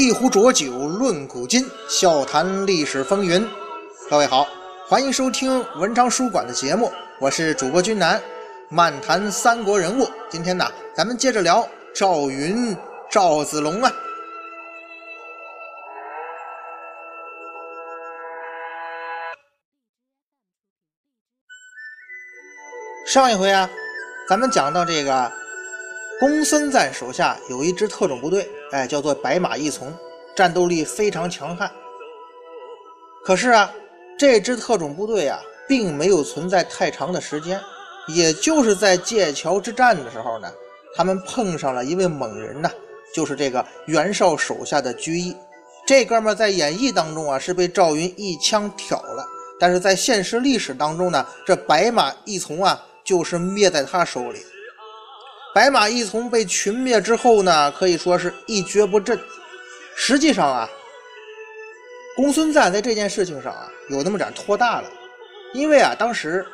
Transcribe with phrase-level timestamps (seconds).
[0.00, 3.46] 一壶浊酒论古今，笑谈历史风云。
[4.08, 4.48] 各位好，
[4.88, 8.18] 欢迎收听文昌书馆的节目，我是主播君南，
[8.70, 10.08] 漫谈三国人物。
[10.30, 12.74] 今天呢，咱们接着聊赵云、
[13.10, 13.92] 赵子龙啊。
[23.06, 23.68] 上一回啊，
[24.26, 25.30] 咱们讲到这个
[26.18, 29.92] 公孙瓒手下有一支特种部队，哎，叫做白马义从，
[30.36, 31.70] 战斗力非常强悍。
[33.24, 33.72] 可是啊，
[34.18, 37.60] 这支特种部队啊，并没有存在太长的时间，
[38.08, 40.48] 也就是在界桥之战的时候呢，
[40.94, 42.70] 他们碰上了一位猛人呐，
[43.14, 45.36] 就是这个袁绍手下的居易。
[45.86, 49.26] 这哥们在演义当中啊，是被赵云一枪挑了，
[49.58, 54.40] 但是在现实历史当中呢，这白马义从啊，就是灭在他手里。
[55.52, 59.18] 白马义从被群灭之后呢，可以说是一蹶不振。
[59.96, 60.68] 实际上啊，
[62.16, 64.88] 公孙瓒在这件事情上啊，有那么点拖大了。
[65.52, 66.46] 因为啊，当时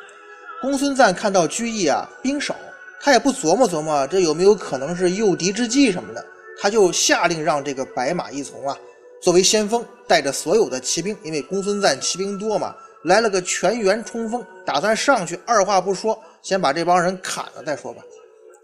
[0.61, 2.55] 公孙瓒看到居易啊兵少，
[2.99, 6.25] 他也不琢磨琢磨这有没有可能是诱敌之计什么的，
[6.59, 8.75] 他就下令让这个白马义从啊
[9.21, 18.01] 作为先锋，带着所有的骑兵，因为公孙瓒骑兵多嘛，来了个全员冲锋，打算上去，二话不说，先把这帮人砍了再说吧。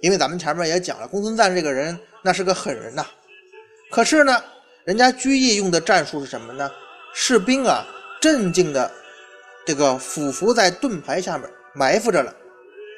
[0.04, 3.06] 因为咱们前面也讲了，公孙瓒这个人那是个狠人呐。
[3.90, 4.44] 可是呢，
[4.84, 6.70] 人家居易用的战术是什么呢？
[7.14, 7.86] 士兵啊，
[8.20, 8.92] 镇静的
[9.66, 12.36] 这个俯伏在盾牌下面埋伏着了，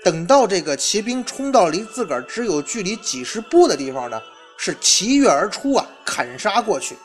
[0.03, 4.19] 等到这个骑兵冲到离自个儿只有距离几十步的地方呢，
[4.57, 6.97] 是骑跃而出啊，砍杀过去。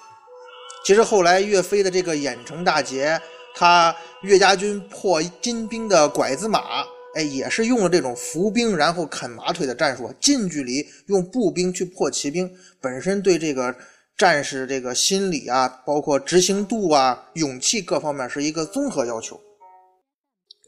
[0.83, 3.21] 其实后来岳飞的这个郾城大捷，
[3.55, 6.87] 他岳家军破金兵的拐子马。
[7.15, 12.49] 哎，也是用了这种伏兵，然后啃马腿的战术，近距离用步兵去破骑兵，
[12.81, 13.75] 本身对这个
[14.17, 19.41] 战士这个心理啊，包括执行度啊、勇气各方面是一个综合要求。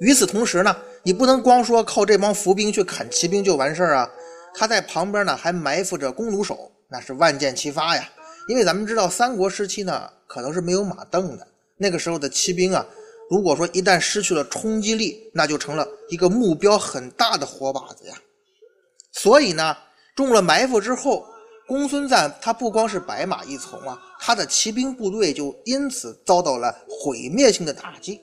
[0.00, 4.10] 与此同时呢，你不能光说靠这帮伏兵去砍骑兵就完事儿啊，
[4.54, 8.08] 他在旁边呢还埋伏着弓弩手，那是万箭齐发呀。
[8.48, 12.84] 因为咱们知道三国时期呢，可能是没有马镫的，那个时候的骑兵啊。
[13.30, 18.14] 如果说一旦失去了冲击力，那就成了一个目标很大的活靶子呀。
[19.12, 19.76] 所以呢，
[20.14, 21.26] 中了埋伏之后，
[21.66, 28.20] 公孙瓒他不光是白马一从啊，他的骑兵部队就因此遭到了毁灭性的打击。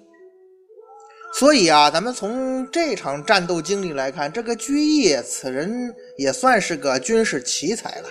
[1.33, 8.09] 所以啊，咱们从这场战斗经历来看，这个居易此人也算是个军事奇才了。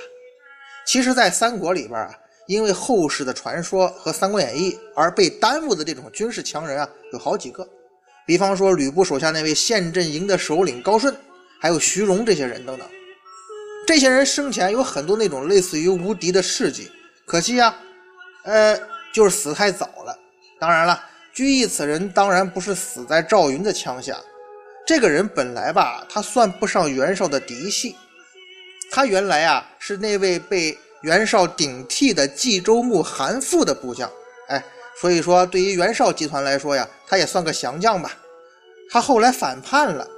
[0.87, 2.11] 其实，在三国里边啊。
[2.49, 7.69] 因为后世的传说和《三国演义》而被耽误的这种军事强人啊，有好几个。
[8.27, 11.15] 比方说吕布手下那位陷阵营的首领高顺，
[11.61, 12.89] 还有徐荣这些人等等。
[13.87, 16.91] 这些人生前有很多那种类似于无敌的事迹，
[17.27, 17.77] 可惜呀，
[18.45, 18.81] 呃，
[19.13, 20.19] 就是死太早了。
[20.59, 20.99] 当然了，
[21.35, 24.19] 居易此人当然不是死在赵云的枪下。
[24.87, 27.95] 这个人本来吧，他算不上袁绍的嫡系，
[28.91, 30.79] 他原来啊是那位被。
[31.03, 34.11] 袁绍顶替的冀州牧韩馥的部将，
[34.49, 34.65] 哎，
[35.01, 38.17] 所以说对于袁绍集团来说呀，他也算个降将吧。
[38.91, 40.09] 他后来反叛了，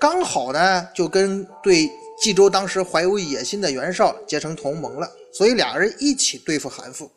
[0.00, 1.90] 刚好呢就跟对
[2.22, 7.10] 冀州当时怀有野心的袁绍结成同盟了，所以俩人一起对付韩馥。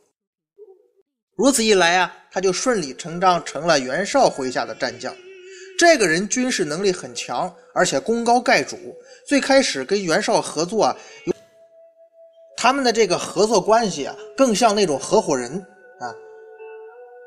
[1.37, 5.13] 如此一来啊，他就顺理成章成了袁绍麾下的战将。
[5.77, 8.77] 这个人军事能力很强，而且功高盖主。
[9.27, 10.95] 最开始跟袁绍合作啊。
[12.65, 15.51] 他们的这个合作关系啊，更像那种合伙人
[15.99, 16.09] 啊。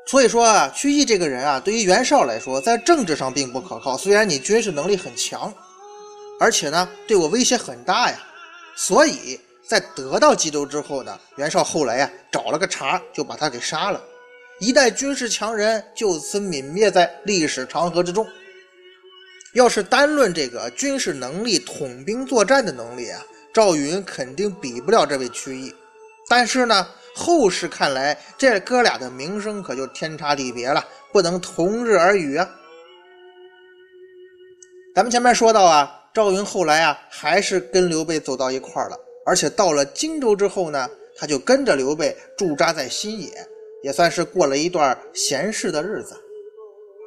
[0.05, 3.97] 所以说啊，屈义这个人啊，对于袁绍来说，在政治上并不可靠。
[3.97, 5.53] 虽然你军事能力很强，
[6.41, 8.21] 而且呢，对我威胁很大呀。
[8.75, 14.03] 所以在得到冀州之后呢，袁绍后来呀，找了个茬，就把他给杀了。
[14.59, 18.27] 一代军事强人就此泯灭在历史长河之中。
[19.53, 23.23] 要是单论这个军事能力、统兵作战的能力啊。
[23.53, 25.73] 赵云肯定比不了这位曲义，
[26.27, 32.49] 但是呢，后世看来这哥俩的名声可就天差地别了，不能同日而语啊。
[34.95, 40.87] 咱们前面说到啊，赵云后来啊还是跟刘备走到一块儿了，而且到了荆州之后呢，
[41.17, 43.31] 他就跟着刘备驻扎在新野，
[43.81, 46.15] 也算是过了一段闲适的日子。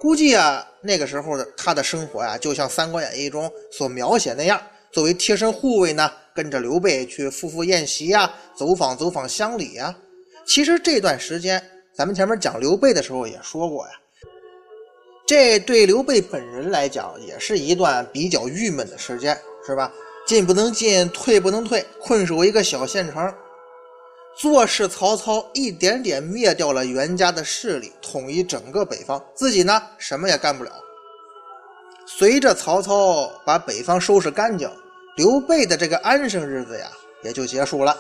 [0.00, 4.60] 估计啊，那个时候的他的生活呀，就像《三国演义》中所描写那样。
[4.92, 9.96] 作为贴身护卫呢，跟着刘备去赴赴宴席呀，走访走访乡里呀。
[10.44, 11.62] 其实这段时间，
[11.94, 13.92] 咱们前面讲刘备的时候也说过呀，
[15.26, 19.90] 这对刘备本人来讲，也是一段比较郁闷的时间，是吧？
[20.26, 23.34] 进不能进，退不能退，困守一个小县城。
[24.36, 30.70] 坐视曹操一点点灭掉了袁家的势力，统一整个北方，自己呢什么也干不了。
[32.06, 34.70] 随着曹操把北方收拾干净，
[35.16, 36.90] 刘备的这个安生日子呀
[37.22, 37.96] 也就结束了。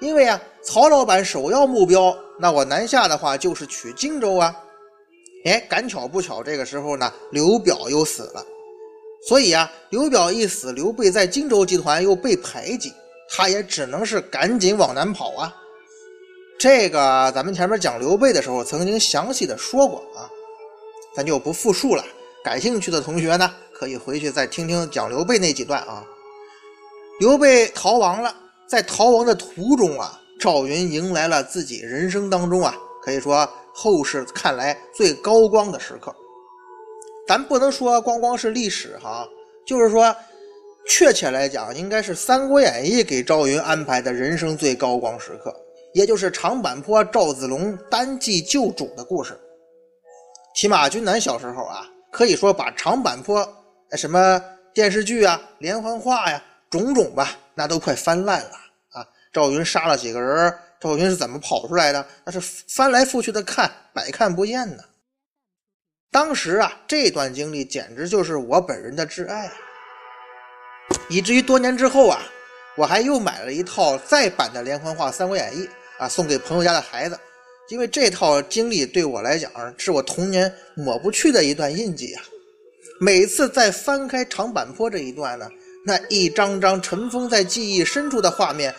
[0.00, 4.54] 因为啊，曹老板首要目标，那我南下的话就是取荆州啊。
[5.44, 8.44] 哎，赶巧不巧，这个时候呢，刘表又死了。
[9.28, 12.92] 所以啊，刘表一死，刘备在荆州集团又被排挤，
[13.28, 15.54] 他也只能是赶紧往南跑啊。
[16.58, 20.28] 这个咱们前面讲刘备的时候曾经详细的说过啊，
[21.14, 22.02] 咱就不复述了。
[22.42, 26.02] 感兴趣的同学呢，可以回去再听听讲刘备那几段啊。
[27.20, 28.34] 刘备逃亡了，
[28.66, 36.16] 在逃亡的途中啊，赵云迎来了自己人生当中啊，可以说后世看来最高光的时刻。
[37.28, 39.28] 咱不能说光光是历史哈，
[39.66, 40.16] 就是说，
[40.88, 45.54] 确切来讲，应该是《三国演义》给赵云安排的人生最高光时刻，
[45.92, 49.38] 也就是长坂坡赵子龙单骑救主的故事。
[50.56, 53.46] 骑马军南小时候啊，可以说把长坂坡
[53.92, 58.52] 什么电视剧啊、连环画呀、种种吧，那都快翻烂了
[58.92, 59.06] 啊！
[59.32, 62.06] 赵云杀了几个人，赵云是怎么跑出来的？
[62.24, 64.84] 那是翻来覆去的看，百看不厌呢。
[66.12, 69.52] 当时啊，这段经历简直就是我本人的挚爱啊！
[71.08, 72.22] 以至于多年之后啊，
[72.76, 75.62] 我还又买了一套再版的连环画《三国演义》
[75.98, 77.18] 啊，送给朋友家的孩子，
[77.68, 82.22] 因为这套经历对我来讲是我童年抹不去的一段印记啊！
[83.00, 85.48] 每次再翻开长坂坡这一段呢，
[85.84, 88.74] 那一张张尘封在记忆深处的画面，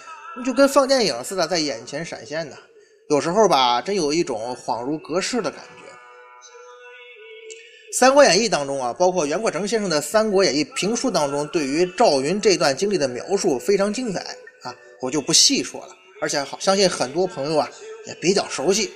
[0.46, 2.56] 就跟放电影似的在眼前闪现呢。
[3.10, 5.92] 有时候吧，真有一种恍如隔世的感觉。
[7.98, 14.22] 《三国演义》当中啊，包括袁阔成先生的《三国演义》评书当中，对于赵云这段经历的描述非常精彩
[14.62, 15.96] 啊，我就不细说了。
[16.22, 17.70] 而且好，相信很多朋友啊
[18.08, 18.92] 也比较熟悉。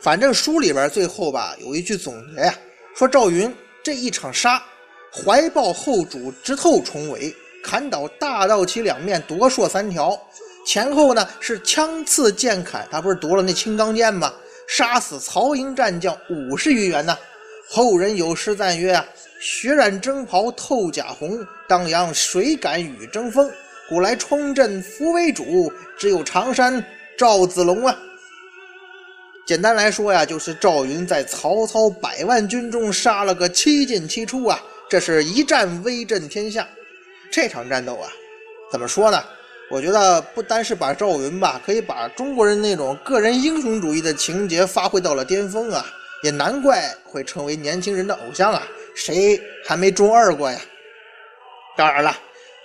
[0.00, 2.54] 反正书里边最后吧有一句总结呀，
[2.94, 3.52] 说赵云
[3.82, 4.62] 这一场杀，
[5.12, 7.34] 怀抱后主直透重围，
[7.64, 10.16] 砍倒大道旗两面夺槊三条，
[10.66, 14.32] 前后呢是枪刺剑砍，他不是夺了那青钢剑吗？
[14.68, 17.16] 杀死曹营战将五十余员呢。
[17.68, 19.04] 后人有诗赞曰：“啊，
[19.40, 23.50] 血染征袍透甲红，当阳谁敢与争锋？
[23.88, 26.84] 古来冲阵扶为主，只有常山
[27.18, 27.98] 赵子龙啊。”
[29.46, 36.68] 简单来说呀，就是赵云在曹操百万军中杀了个七进七出啊，这是一战威震天下。
[37.30, 38.10] 这场战斗啊，
[38.70, 39.22] 怎么说呢？
[39.70, 45.86] 我觉得不单是把赵云吧，可以把中国人那种个人英雄主义的情节发挥到了巅峰啊。
[46.22, 48.62] 也难怪会成为年轻人的偶像啊！
[48.94, 50.60] 谁还没中二过呀？
[51.78, 52.14] 当然了，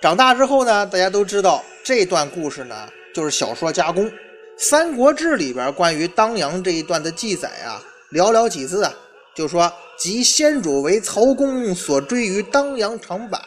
[0.01, 4.05] 长大之后呢，大家都知道这段故事呢，就是小说加工，
[4.57, 8.93] 《三国志》里边关于当阳这一段的记载啊，寥寥几字啊，
[9.35, 13.39] 就说：“即先主为曹公所追于当阳长坂，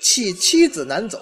[0.00, 1.18] 弃妻子南走。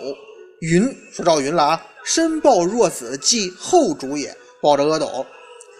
[0.60, 5.26] 云说赵云了啊，身抱若子，即后主也，抱着阿斗。”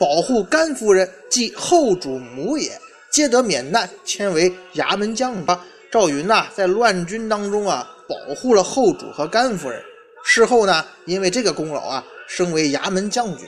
[0.01, 2.81] 保护甘夫人，即后主母也，
[3.13, 5.63] 皆得免难，迁为衙门将吧。
[5.93, 9.83] 赵云呐，在乱军当中啊，保护了后主和甘夫人。
[10.25, 13.47] 事后呢，因为这个功劳啊，升为衙门将军。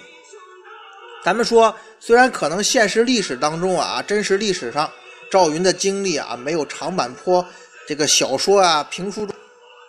[1.25, 4.91] 咱们说，虽然可能现实历史当中啊，真实历史上
[5.31, 7.47] 赵云的经历啊，没有长坂坡
[7.87, 9.35] 这个小说啊、评书中，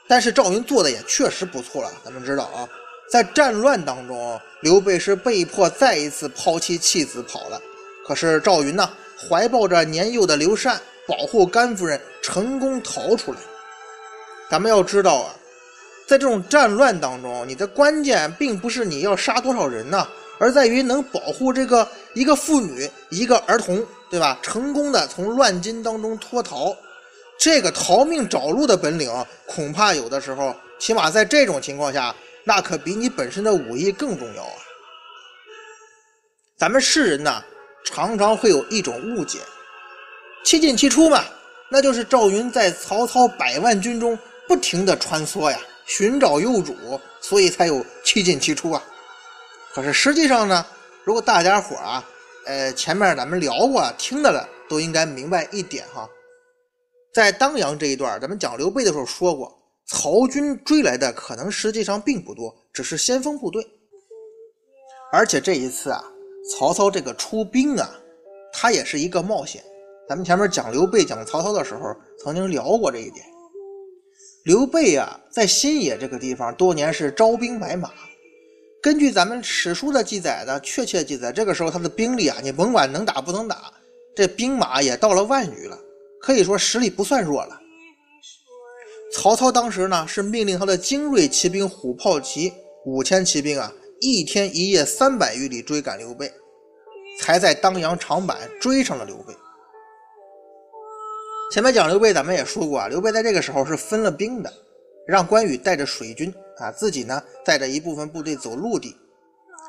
[0.07, 1.91] 但是赵云做的也确实不错了。
[2.03, 2.67] 咱们知道啊。
[3.09, 7.61] 在战乱当中，刘备是被迫再一次抛弃妻子跑了。
[8.07, 13.37] 可是赵云呢，怀抱着年幼的刘禅，保护甘夫人，成功逃出来。
[14.49, 15.35] 咱们要知道啊，
[16.07, 20.07] 在这种战乱当中，你的关键并不是你要杀多少人呐，
[20.43, 24.37] 而在于能保护这个一个妇女、一个儿童，对吧？
[24.41, 26.75] 成功的从乱军当中脱逃，
[27.39, 29.09] 这个逃命找路的本领，
[29.45, 32.13] 恐怕有的时候，起码在这种情况下。
[32.43, 34.59] 那可比你本身的武艺更重要啊！
[36.57, 37.41] 咱们世人呢，
[37.85, 39.39] 常常会有一种误解，
[40.43, 41.23] 七进七出嘛，
[41.69, 46.75] 那就是赵云在曹操百万军中不停的穿梭呀，寻找幼主，
[47.21, 48.83] 所以才有七进七出啊。
[49.73, 50.63] 可是实际上呢，
[51.03, 52.07] 如果大家伙啊，
[52.45, 56.07] 呃，前面咱们聊过，听的了，都应该明白一点哈，
[57.11, 59.59] 在当阳这一段，咱们讲刘备的时候说过。
[59.85, 63.67] 曹军追来的可能实际上并不多，只是先锋部队。
[65.11, 66.01] 而且这一次啊，
[66.51, 67.89] 曹操这个出兵啊，
[68.53, 69.61] 他也是一个冒险。
[70.07, 73.25] 咱们前面讲刘备、讲曹操的时候，曾经聊过这一点。
[74.45, 77.91] 刘备啊，在新野这个地方多年是招兵买马。
[78.83, 83.71] 根据咱们史书的记载呢，确切记载，这个时候他的兵力啊，你甭管能打不能打，
[84.13, 85.79] 这兵马也到了万余了，
[86.19, 87.57] 可以说实力不算弱了。
[89.13, 92.51] 曹操当时呢，是命令他的精锐骑兵虎豹骑
[92.83, 93.71] 五千骑兵啊，
[94.01, 96.29] 一天一夜三百余里追赶刘备，
[97.21, 99.33] 才在当阳长坂追上了刘备。
[101.53, 104.51] 前面讲刘备，咱们也说过啊，刘备在这个时候是分了兵的，
[105.07, 108.95] 让关羽带着水军啊，自己呢带着一部分部队走陆地，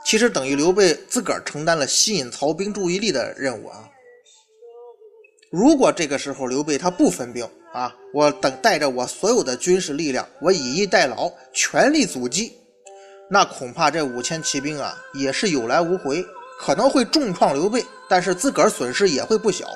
[0.04, 3.88] 其实等于刘备自个儿承担了吸引曹兵注意力的任务啊。
[5.50, 12.52] 如果这个时候刘备他不分兵啊，我等带着我所有的军事力量，我以逸待劳，全力阻击，
[13.30, 16.26] 那恐怕这五千骑兵啊也是有来无回，
[16.58, 19.66] 可能会重创刘备，但是自个儿损失也会不小。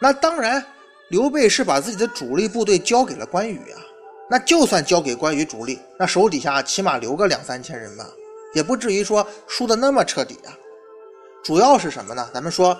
[0.00, 0.64] 那当然，
[1.08, 3.82] 刘备是把自己的主力部队交给了关羽啊。
[4.30, 8.08] 那就算交给关羽主力，那手底下起码留个两三千人吧，
[8.54, 10.56] 也不至于说输的那么彻底啊。
[11.42, 12.30] 主要是什么呢？
[12.32, 12.78] 咱们说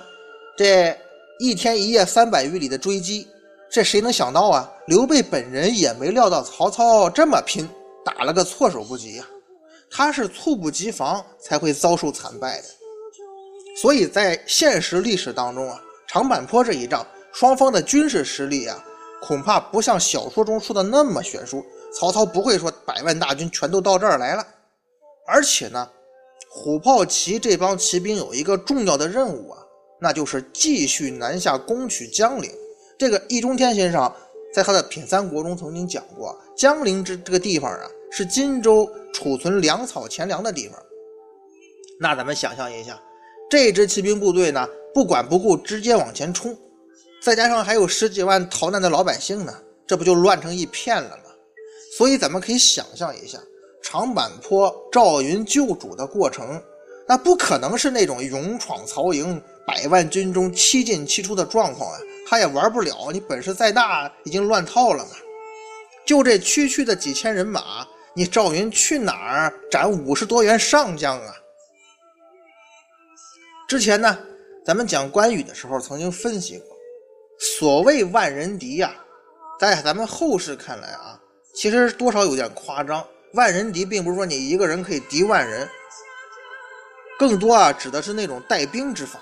[0.56, 0.96] 这
[1.40, 3.26] 一天一夜三百余里的追击，
[3.68, 4.70] 这谁能想到啊？
[4.86, 7.68] 刘备本人也没料到曹操这么拼，
[8.04, 9.26] 打了个措手不及呀。
[9.90, 12.68] 他是猝不及防才会遭受惨败的。
[13.76, 15.82] 所以在现实历史当中啊。
[16.12, 18.84] 长坂坡这一仗，双方的军事实力啊，
[19.22, 21.64] 恐怕不像小说中说的那么悬殊。
[21.92, 24.46] 曹操不会说百万大军全都到这儿来了。
[25.26, 25.88] 而且呢，
[26.48, 29.58] 虎豹骑这帮骑兵有一个重要的任务啊，
[30.00, 32.50] 那就是继续南下攻取江陵。
[32.98, 34.12] 这个易中天先生
[34.52, 40.78] 在他的《品三国》中曾经讲过，江陵这这个地方啊，是荆州储存粮草钱粮的地方。
[42.00, 43.00] 那咱们想象一下，
[43.50, 44.66] 这支骑兵部队呢？
[44.92, 46.56] 不管不顾，直接往前冲，
[47.22, 49.54] 再加上还有十几万逃难的老百姓呢，
[49.86, 51.24] 这不就乱成一片了吗？
[51.96, 53.38] 所以咱们可以想象一下，
[53.82, 56.62] 长坂坡赵云救主的过程，
[57.06, 61.98] 那不可能是那种勇闯曹营、百万军中七进七出的状况啊！
[62.26, 65.10] 他也玩不了，你本事再大，已经乱套了嘛。
[66.06, 71.34] 就这区区的几千人马，你赵云去哪儿斩五十多员上将啊？
[73.68, 74.18] 之前呢？
[74.64, 76.76] 咱们讲关羽的时候，曾经分析过，
[77.40, 78.94] 所谓万人敌呀，
[79.58, 81.18] 在咱们后世看来啊，
[81.54, 83.02] 其实多少有点夸张。
[83.32, 85.66] 万人敌并不是说你一个人可以敌万人，
[87.18, 89.20] 更多啊指的是那种带兵之法。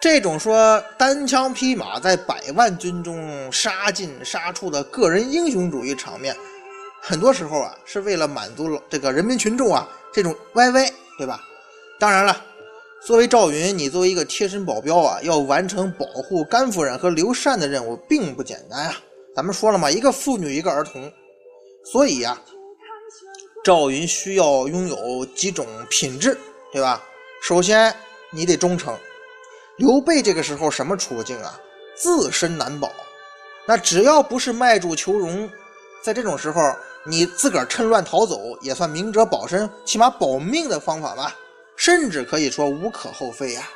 [0.00, 6.36] 这种说单枪匹马在百万军中杀进杀出的个人英雄主义场面，
[7.00, 11.40] 很多时候啊是为了满足这个人民群众啊这种 YY，对吧？
[11.98, 12.44] 当然了。
[13.04, 18.94] 作为赵云，你作为一个贴身保镖啊，要完成保护甘夫人和刘禅的任务，并不简单啊。
[19.34, 21.10] 咱们说了嘛，一个妇女，一个儿童，
[21.84, 22.40] 所以呀，
[23.64, 26.38] 赵云需要拥有几种品质，
[26.72, 27.02] 对吧？
[27.42, 27.92] 首先，
[28.30, 28.96] 你得忠诚。
[29.78, 31.60] 刘备这个时候什么处境啊？
[31.96, 32.88] 自身难保。
[33.66, 35.50] 那只要不是卖主求荣，
[36.04, 36.60] 在这种时候，
[37.04, 41.36] 你自个儿趁乱逃走，也算明哲保身，起码保命的方法吧。
[41.76, 43.68] 甚至可以说无可厚非呀，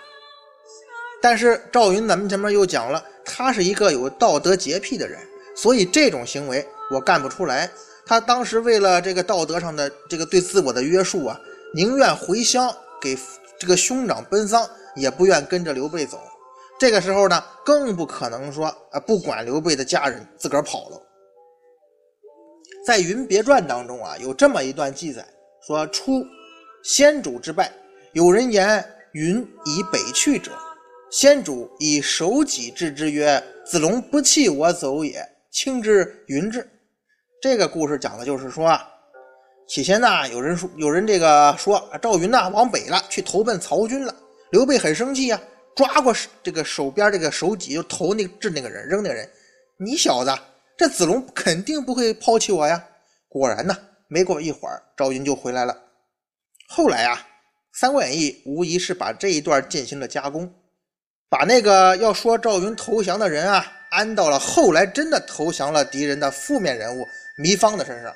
[1.20, 5.18] 但是赵云，咱们前面又讲了，他是一个有道德洁癖的人，
[5.56, 7.70] 所以这种行为我干不出来。
[8.04, 11.40] 他当时为了这个道德上的这个对自我的约束啊，
[11.74, 13.18] 宁愿回乡给
[13.58, 16.20] 这个兄长奔丧，也不愿跟着刘备走。
[16.78, 21.02] 这个时候呢，更不可能说啊不管刘备的家人，自个儿跑了。
[22.86, 25.26] 在《云别传》当中啊，有这么一段记载，
[25.66, 26.24] 说出
[26.84, 27.72] 先主之败。
[28.16, 28.82] 有人言
[29.12, 30.50] 云以北去者，
[31.10, 36.66] 先主以手己治之曰：“子龙不弃我走也，轻之云至。”
[37.42, 38.88] 这个故事讲的就是说啊，
[39.68, 44.16] 起先呢，有人说有人这个说赵云呐往北了，去投奔曹军了。
[44.50, 45.38] 刘备很生气呀，
[45.76, 46.10] 抓过
[46.42, 49.30] 这个手边这个手戟就投那掷那个人扔那个人。
[49.78, 50.34] 你小子，
[50.74, 52.82] 这子龙肯定不会抛弃我呀。
[53.28, 53.76] 果然呢，
[54.08, 55.76] 没过一会儿，赵云就回来了。
[56.66, 57.14] 后来啊。
[57.78, 60.50] 《三国演义》无疑是把这一段进行了加工，
[61.28, 67.04] 把那个要说赵云投降的人啊，安到了后来真的投降了敌人的负面人物
[67.38, 68.10] 糜芳的身上。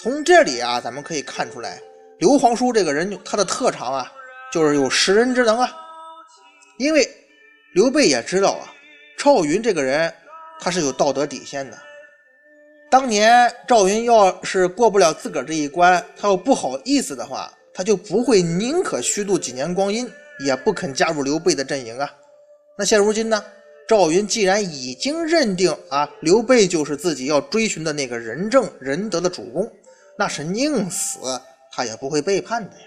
[0.00, 1.78] 从这里啊，咱们可以看出来，
[2.18, 4.10] 刘皇叔这个人他的特长啊，
[4.50, 5.70] 就是有识人之能啊。
[6.78, 7.06] 因为
[7.74, 8.72] 刘备也知道啊，
[9.18, 10.10] 赵云这个人
[10.58, 11.76] 他是有道德底线的，
[12.90, 20.10] 当年赵云要是过不了自个儿这一关，他要不好意思的话，他就不会宁可虚度几年光阴，
[20.44, 22.12] 也不肯加入刘备的阵营啊。
[22.76, 23.44] 那现如今呢？
[23.88, 29.70] 赵云既然已经认定啊，刘备就是自己要追寻的那个仁政仁德的主公，
[30.16, 31.18] 那是宁死
[31.72, 32.86] 他也不会背叛的呀。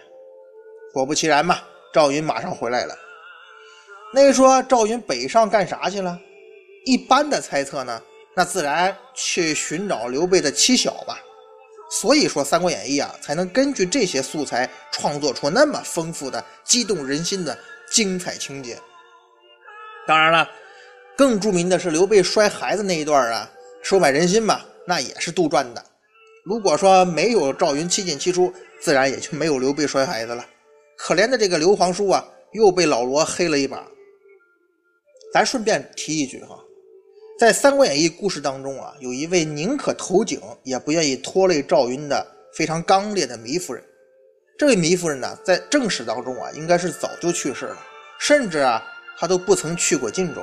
[0.93, 1.59] 果不其然嘛，
[1.93, 2.95] 赵云马上回来了。
[4.13, 6.17] 那说赵云北上干啥去了？
[6.85, 8.01] 一般的猜测呢，
[8.35, 11.19] 那自然去寻找刘备的妻小吧。
[12.01, 17.57] 所以说《三国演义》啊，才能根据这些素材创作出那么丰富的、激动人心的
[17.89, 18.77] 精彩情节。
[20.07, 20.49] 当然了。
[21.17, 23.49] 更著名的是刘备摔孩子那一段啊，
[23.81, 25.81] 收买人心吧，那也是杜撰的。
[26.43, 30.45] 如果说没有赵云七进七出，自然也就没有刘备摔孩子了。
[30.97, 33.81] 可怜的这个刘皇叔啊，又被老罗黑了一把。
[35.33, 36.59] 咱顺便提一句哈，
[37.37, 43.83] 在《三国演义》故事当中啊，有一位宁可投井也不愿意拖累赵云的非常刚烈的糜夫人。
[44.57, 47.77] 这位糜夫人呢，在正史当中啊，应该是早就去世了，
[48.19, 48.81] 甚至啊，
[49.17, 50.41] 她都不曾去过晋州。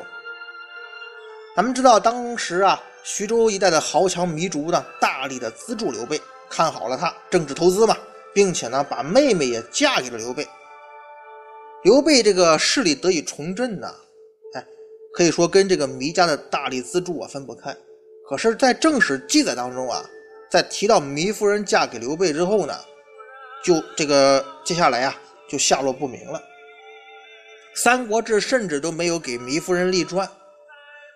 [1.56, 6.20] 咱们知道，当时啊，徐州一带的豪强糜竺呢，大力的资助刘备，
[6.50, 7.96] 看好了他政治投资嘛，
[8.34, 10.46] 并且呢，把妹妹也嫁给了刘备。
[11.84, 13.90] 刘备这个势力得以重振呢，
[15.12, 17.76] 可以说跟这个糜家的大力资助啊分不开。
[18.28, 20.04] 可是，在正史记载当中啊，
[20.50, 22.75] 在提到糜夫人嫁给刘备之后呢，
[23.62, 25.14] 就这个接下来啊，
[25.49, 26.38] 就下落不明了。
[27.75, 30.28] 《三国志》甚至都没有给糜夫人立传。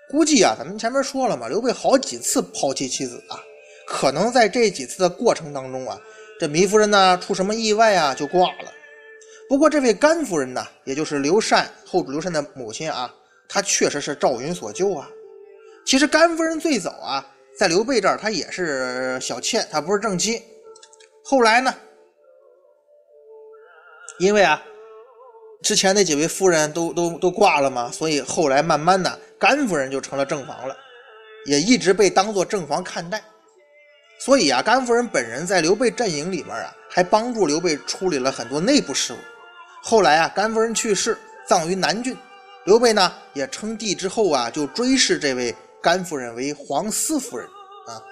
[0.09, 3.41] 估计啊，咱们前面说了嘛，刘备好几次抛弃妻子啊，
[3.87, 5.99] 可能在这几次的过程当中啊，
[6.39, 8.73] 这糜夫人呢出什么意外啊，就挂了。
[9.49, 13.15] 不过这位甘夫人呢，也就是刘禅后主刘禅的母亲啊，
[13.49, 15.09] 他确实是赵云所救啊。
[15.85, 17.27] 其实甘夫人最早啊，
[17.59, 20.43] 在刘备这儿她也是小妾，她不是正妻。
[21.23, 21.73] 后来呢，
[24.19, 24.63] 因为啊，
[25.63, 29.19] 之前那几位夫人都都都挂了嘛，所以后来慢慢的。
[29.39, 30.75] 甘夫人就成了正房了，
[31.45, 33.23] 也一直被当做正房看待。
[34.19, 39.17] 所以啊，甘夫人本人在刘备阵营里面啊，还帮助刘备处理了很多内部事务。
[39.83, 42.17] 后来啊，甘夫人去世，葬于南郡。
[42.67, 47.47] 刘备呢，也称帝之后啊，就追谥这位甘夫人为皇思夫人
[47.87, 48.03] 啊。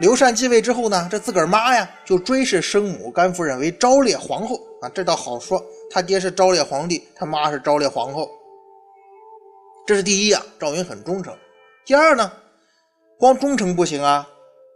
[0.00, 4.88] 刘禅继位之后呢，这自个儿妈呀，就追谥生母甘夫人为昭烈皇后啊。
[4.88, 8.28] 这倒好说，他爹是昭烈皇帝，他妈是昭烈皇后。
[9.86, 11.32] 这是第一啊，赵云很忠诚。
[11.86, 12.32] 第二呢，
[13.16, 14.28] 光忠诚不行啊，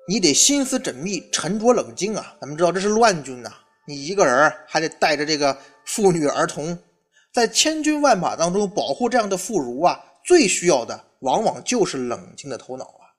[0.08, 2.32] 你得心思缜密、沉着冷静啊。
[2.40, 3.50] 咱们知道这是乱军呐，
[3.88, 6.78] 你一个人还得带着这个妇女儿童，
[7.36, 13.12] 在千军万马当中保护这样的妇孺啊，最需要的往往就是冷静的头脑啊。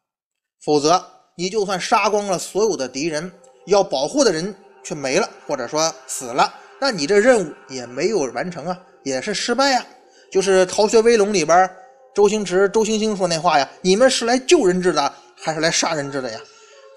[0.66, 1.00] 否则，
[1.36, 3.32] 你就算杀光了所有的敌人，
[3.68, 6.52] 要保护的人却没了，或者说死了，
[6.82, 9.86] 那你这任务也没有完成啊，也是失败呀。
[10.32, 11.70] 就是《逃学威龙》里边，
[12.16, 16.40] 周星驰、周星星说那话呀：“你们是来救人质的，还是来杀人质的呀？”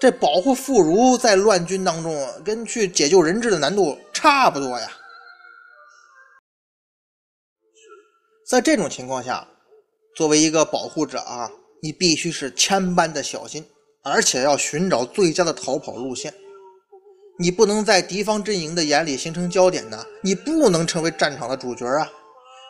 [0.01, 4.91] 这保护妇孺在乱军当中，跟去解救人质的难度差不多呀。
[8.51, 9.47] 在这种情况下，
[10.13, 11.49] 作为一个保护者啊，
[11.81, 13.65] 你必须是千般的小心，
[14.03, 16.33] 而且要寻找最佳的逃跑路线。
[17.39, 22.11] 你不能在敌方阵营的眼里形成焦点呢，你不能成为战场的主角啊。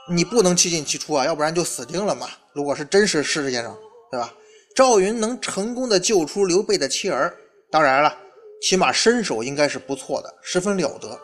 [0.07, 2.29] 你不能七进七出啊，要不然就死定了嘛。
[2.53, 3.75] 如果是真实世界上，
[4.11, 4.31] 对吧？
[4.75, 7.35] 赵云能成功的救出刘备的妻儿，
[7.71, 8.15] 当然了，
[8.61, 11.19] 起码身手应该是不错的，十分了得。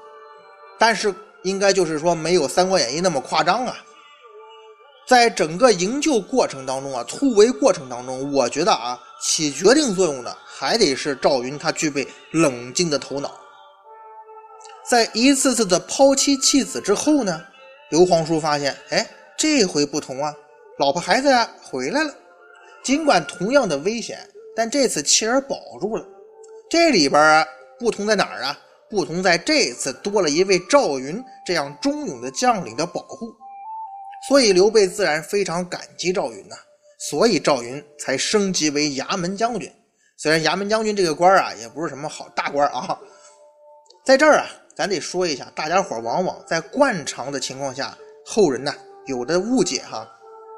[0.79, 3.83] 但是应该就是说没有《三国演义》那么夸张啊。
[5.07, 13.31] 在整个营救过程当中啊，突围过程当中，我觉得啊，起决定作用的还得是赵云，他具备冷静的头脑。
[14.89, 17.41] 在一次次的抛妻弃子之后呢？
[17.89, 20.33] 刘皇叔发现，哎，这回不同啊，
[20.77, 22.13] 老婆孩子呀回来了。
[22.83, 24.19] 尽管同样的危险，
[24.53, 26.05] 但这次妻儿保住了。
[26.69, 27.45] 这里边啊，
[27.79, 28.59] 不同在哪儿啊？
[28.89, 33.33] 不同在这次多了一位赵云这样忠勇的将领的保护，
[34.27, 36.55] 所以刘备自然非常感激赵云呐。
[36.99, 39.71] 所以赵云才升级为衙门将军。
[40.17, 42.99] 虽然衙门将军这个官啊，也不是什么好大官啊，
[44.05, 44.47] 在这儿啊。
[44.75, 48.71] 咱得说一下，大家伙往往在惯常的情况下，后人呢
[49.07, 50.07] 有的误解哈。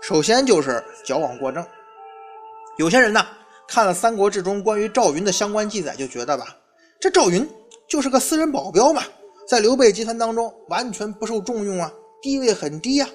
[0.01, 1.65] 首先就是矫枉过正，
[2.77, 3.25] 有些人呢
[3.65, 6.53] 看了《三国志》中关于赵云的相关记载，就觉得吧，
[6.99, 7.49] 这赵云
[7.88, 9.01] 就是个私人保镖嘛，
[9.47, 11.89] 在刘备集团当中完全不受重用啊，
[12.21, 13.08] 地位很低呀。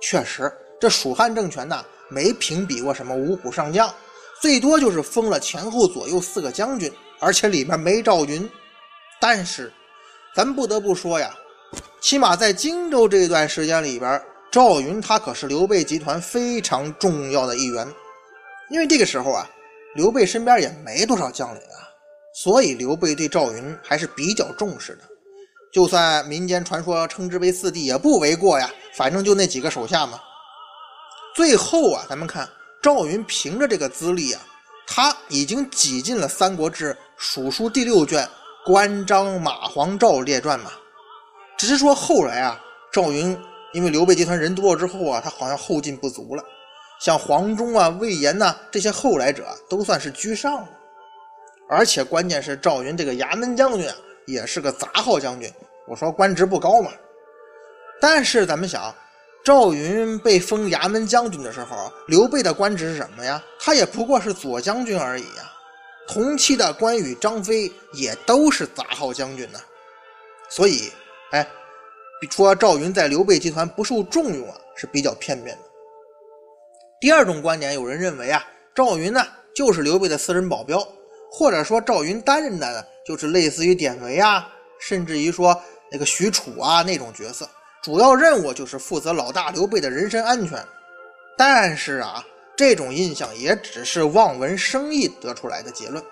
[0.00, 3.92] 确实，这蜀汉政权呢没评比过什么五虎上将，
[4.40, 8.48] 最多就是封了前后左右四个将军，而且里面没赵云。
[9.20, 9.72] 但是，
[10.34, 11.34] 咱不得不说呀，
[12.00, 17.86] 起码在荆州这段时间里边，赵云他可是刘备集团非常重要的一员。
[18.70, 19.50] 因为这个时候啊，
[19.94, 21.84] 刘备身边也没多少将领啊，
[22.32, 25.02] 所以刘备对赵云还是比较重视的。
[25.72, 30.20] 就算民间传说称之为四弟也不为过呀，反正就那几个手下嘛。
[31.34, 32.48] 最后啊，咱们看。
[32.82, 34.40] 赵云凭着这个资历啊，
[34.86, 38.24] 他已经挤进了《三国志·蜀书》第六卷
[38.64, 40.70] 《关张马黄赵列传》嘛。
[41.58, 42.58] 只是说后来啊，
[42.90, 43.38] 赵云
[43.74, 46.42] 因为刘备集团人多了之后啊，他好像后劲不足了。
[47.02, 50.68] 像黄忠啊、魏延呐这些后来者都算是居上了。
[51.68, 53.94] 而且关键是赵云这个衙门将军啊，
[54.30, 55.52] 也是个杂号将军。
[55.86, 56.90] 我说官职不高嘛，
[58.00, 58.94] 但是咱们想。
[59.42, 63.42] 赵云被封衙门将军的时候，刘备的官职是什么呀？
[63.58, 65.50] 他也不过是左将军而已呀。
[66.06, 69.58] 同期的关羽、张飞也都是杂号将军呢。
[70.50, 70.92] 所以，
[71.30, 71.48] 哎，
[72.30, 75.62] 说赵云在刘备集团不受重用啊，是比较片面的。
[77.00, 80.86] 第二种观点，有人认为啊，赵云呢就是刘备的私人保镖，
[81.30, 84.48] 或者说赵云担任的就是类似于典韦啊，
[84.80, 85.58] 甚至于说
[85.90, 87.48] 那个许褚啊那种角色。
[87.82, 90.62] 主要任务就是负责老大刘备的人身安全，
[91.38, 92.22] 但是啊，
[92.54, 96.04] 这种印象也只是望文生义得出来的结论。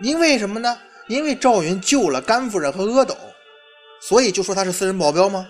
[0.00, 0.78] 因为什么呢？
[1.08, 3.16] 因为赵云救了甘夫人和阿斗，
[4.00, 5.48] 所以就说他是私人保镖吗？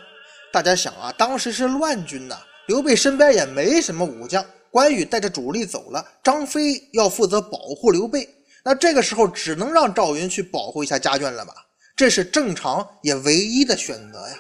[0.51, 8.27] 大家想啊，当时是乱军呐，刘备身边也没什么武将，关羽带着主力走了，张飞要负责保护刘备，
[8.65, 11.53] 那这个时候只能让赵云去保护一下家眷了吧？
[11.95, 14.35] 这是正常也唯一的选择呀。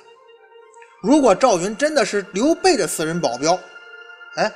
[1.03, 3.59] 如果赵云真的是刘备的私人保镖，
[4.37, 4.51] 哎，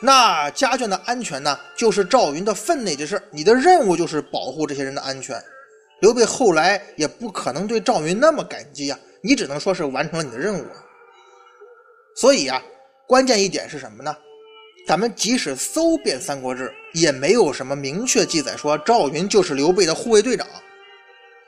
[0.00, 3.22] 那家眷的安全呢，就是赵云的分内之事。
[3.30, 5.42] 你的任务就是保护这些人的安全。
[6.00, 10.66] 刘备后来也不可能对赵云那么感激啊，你只能说是完成了你的任务。
[12.16, 12.62] 所以啊，
[13.06, 14.14] 关键一点是什么呢？
[14.86, 20.46] 咱们即使搜遍《三国志》，也没有什么明确记载说赵云就是刘备的护卫队长。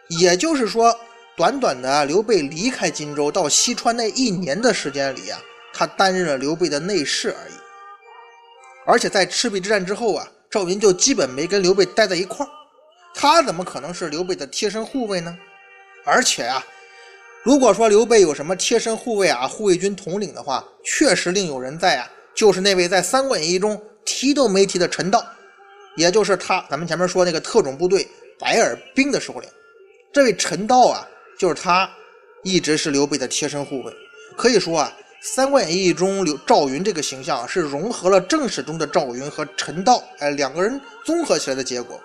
[0.09, 0.99] 也就是说。
[1.39, 5.39] 短短的刘备离开荆州到西川那一年的时间里啊，
[5.75, 7.55] 他担任了刘备的内侍而已。
[8.87, 12.49] 而且在赤壁之战之后啊，赵云就基本没跟刘备待在一块儿，
[13.15, 15.37] 他怎么可能是刘备的贴身护卫呢？
[16.07, 16.65] 而且啊，
[17.43, 25.27] 如果说刘备有什么贴身护卫啊、护卫军统领的话，确实另有人在啊，就是那位在《三国演义》中提都没提的陈道，
[25.97, 28.07] 也就是他咱们前面说那个特种部队
[28.39, 29.51] 白耳兵的首领，
[30.13, 31.09] 这位陈道啊。
[31.39, 31.87] 就是他，
[32.45, 33.93] 一直是刘备的贴身护卫。
[34.39, 42.01] 可以说啊，《三国演义》中刘赵云这个形象是融合了正史中的赵云和陈道，哎，两个人综合起来的结果。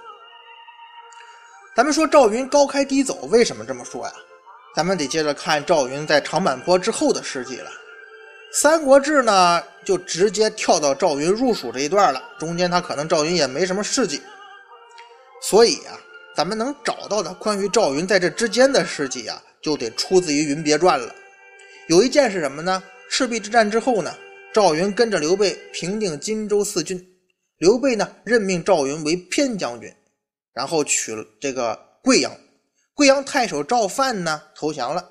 [1.74, 4.14] 咱们说赵云高开低走，为什么这么说呀？
[4.76, 7.70] 咱们得接着看赵云在长坂坡之后的事迹了。
[8.54, 14.22] 《三国志》呢，就直接跳到赵云入蜀这一段了，中间他可能赵云也没什么事迹，
[15.42, 16.00] 所以啊。
[16.34, 21.14] 咱们能找到的关于赵云在这之间的事迹啊，就得出自于《云别传》了。
[21.90, 22.82] 有一件是什么呢？
[23.10, 24.16] 赤壁之战之后呢，
[24.54, 27.06] 赵云跟着刘备平定荆州四郡，
[27.58, 29.94] 刘备呢任命赵云为偏将军，
[30.54, 32.32] 然后取了这个贵阳。
[32.94, 35.06] 贵阳太守赵范呢投降了。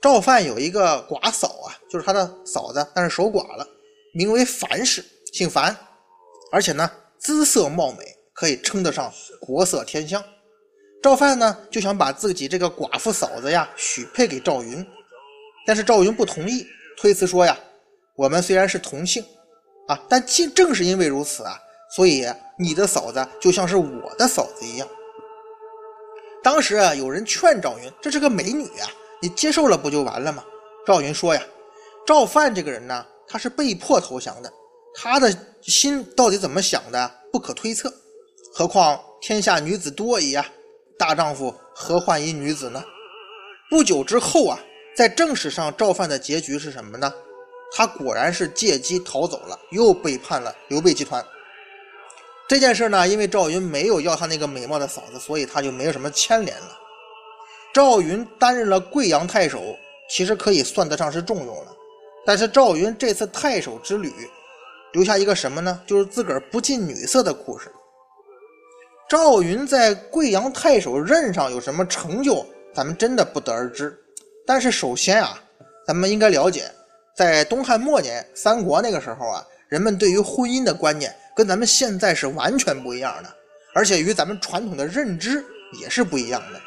[0.00, 3.66] 赵范有一个寡嫂啊，就是他的嫂子，但是守寡了，
[4.14, 5.76] 名为樊氏，姓樊，
[6.50, 10.24] 而且呢姿色貌美，可以称得上国色天香。
[11.02, 14.86] 赵范呢就想把自己这个寡妇嫂子呀许配给赵云，
[15.66, 17.58] 但是赵云不同意，推辞说呀
[18.16, 19.22] ：“我们虽然是同姓，
[19.88, 21.58] 啊，但正正是因为如此啊，
[21.94, 22.26] 所以
[22.58, 24.88] 你的嫂子就像是我的嫂子一样。”
[26.42, 28.88] 当时啊有人劝赵云：“这是个美女啊，
[29.20, 30.44] 你接受了不就完了吗？”
[30.86, 31.42] 赵云说呀
[32.06, 34.52] ：“赵范这个人呢，他是被迫投降的，
[34.94, 37.92] 他的心到底怎么想的不可推测，
[38.52, 40.46] 何况天下女子多矣啊。”
[40.98, 42.84] 大丈夫何患一女子呢？
[43.70, 44.58] 不久之后啊，
[44.94, 47.10] 在正史上赵范的结局是什么呢？
[47.72, 51.24] 他果然是借机逃走了，又背叛了刘备集团。
[52.48, 56.79] 这件事呢，因为赵云没有要他那个美貌的嫂子，所以他就没有什么牵连了。
[57.72, 59.76] 赵云担任了贵阳太守，
[60.08, 61.76] 其实可以算得上是重用了。
[62.26, 64.12] 但是赵云这次太守之旅，
[64.92, 65.80] 留下一个什么呢？
[65.86, 67.70] 就是自个儿不近女色的故事。
[69.08, 73.96] 赵云在贵阳太守任上有什么成就，咱们真的不得而知。
[74.46, 75.40] 但是首先啊，
[75.86, 76.70] 咱们应该了解，
[77.16, 83.32] 在东汉末年、三国那个时候啊，人们对于婚姻的观念跟咱们现在是完全不一样的，
[83.74, 85.44] 而且与咱们传统的认知
[85.80, 86.60] 也是不一样的。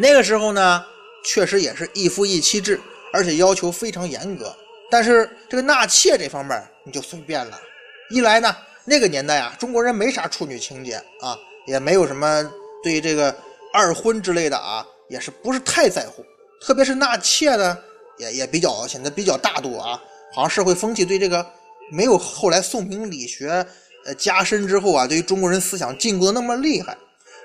[0.00, 0.82] 那个时候呢，
[1.22, 2.80] 确实也是一夫一妻制，
[3.12, 4.56] 而且要求非常严格。
[4.90, 7.60] 但是这个纳妾这方面你就随便了。
[8.08, 11.36] 一来呢，那个年代啊，中国人没啥处女情节啊，
[11.66, 12.50] 也没有什么
[12.82, 13.36] 对这个
[13.74, 16.24] 二婚之类的啊，也是不是太在乎。
[16.64, 17.76] 特别是纳妾呢，
[18.16, 20.02] 也也比较显得比较大度啊，
[20.34, 21.46] 好像社会风气对这个
[21.92, 23.64] 没有后来宋明理学
[24.06, 26.96] 呃加深之后啊，对于中国人思想禁锢的那么厉害。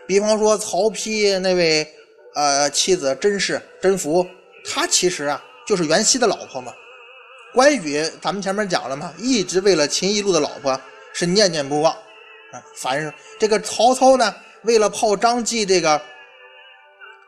[0.07, 1.85] 比方说曹丕那位
[2.35, 4.27] 呃妻子甄氏甄宓，
[4.63, 6.71] 她其实啊就是袁熙的老婆嘛。
[7.53, 10.79] 关羽，咱们前面讲了嘛，一直为了秦一路的老婆
[11.13, 12.61] 是念念不忘啊。
[12.75, 15.99] 反正这个曹操呢，为了泡张继这个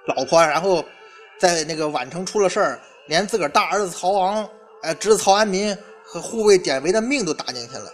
[0.07, 0.83] 老婆，然后
[1.39, 4.49] 在那个宛城出了事儿，连自个儿大儿子曹昂、
[4.83, 7.89] 呃侄子曹安民和护卫典韦的命都搭进去了。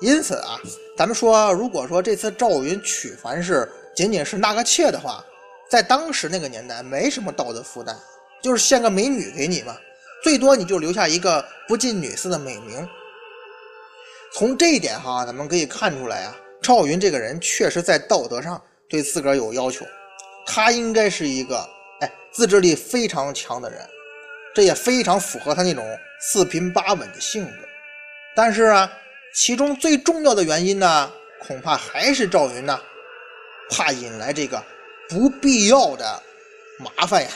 [0.00, 0.60] 因此啊，
[0.98, 5.24] 咱们说，如果说这次赵云娶樊氏仅仅是纳个妾的话，
[5.70, 7.96] 在当时那个年代没什么道德负担，
[8.42, 9.76] 就是献个美女给你嘛。
[10.22, 12.88] 最多你就留下一个不近女色的美名。
[14.34, 19.84] 从这一点哈，咱们可以看出来啊，赵云这个人确实在道德上对自个儿有要求，
[20.46, 21.68] 他应该是一个
[22.00, 23.78] 哎自制力非常强的人，
[24.54, 25.84] 这也非常符合他那种
[26.20, 27.52] 四平八稳的性格。
[28.34, 28.90] 但是啊，
[29.34, 32.80] 其中最重要的原因呢，恐怕还是赵云呐，
[33.70, 34.62] 怕引来这个
[35.12, 36.22] 不必要的
[36.78, 37.28] 麻烦呀。